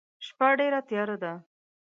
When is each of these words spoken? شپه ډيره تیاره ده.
شپه 0.25 0.47
ډيره 0.59 0.79
تیاره 0.89 1.15
ده. 1.23 1.33